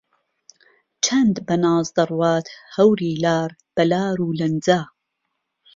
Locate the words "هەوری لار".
2.75-3.49